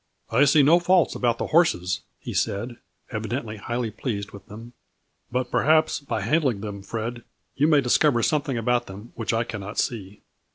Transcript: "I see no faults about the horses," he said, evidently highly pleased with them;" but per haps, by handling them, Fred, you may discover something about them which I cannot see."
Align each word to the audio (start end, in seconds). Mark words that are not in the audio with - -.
"I 0.31 0.45
see 0.45 0.63
no 0.63 0.79
faults 0.79 1.13
about 1.13 1.37
the 1.37 1.45
horses," 1.53 2.01
he 2.19 2.33
said, 2.33 2.77
evidently 3.11 3.57
highly 3.57 3.91
pleased 3.91 4.31
with 4.31 4.47
them;" 4.47 4.73
but 5.31 5.51
per 5.51 5.61
haps, 5.61 5.99
by 5.99 6.21
handling 6.21 6.61
them, 6.61 6.81
Fred, 6.81 7.23
you 7.55 7.67
may 7.67 7.81
discover 7.81 8.23
something 8.23 8.57
about 8.57 8.87
them 8.87 9.11
which 9.13 9.31
I 9.31 9.43
cannot 9.43 9.77
see." 9.77 10.23